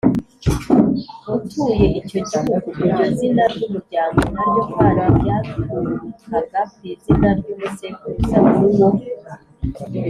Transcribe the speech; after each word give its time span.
utuye 1.35 1.85
icyo 1.99 2.19
gihugu. 2.29 2.69
iryo 2.85 3.05
zina 3.17 3.43
ry’umuryango 3.53 4.19
naryo 4.33 4.61
kandi 4.73 5.05
ryaturukaga 5.19 6.59
kw’izina 6.73 7.27
ry’umusekuruza 7.39 8.37
w’uwo 8.43 8.85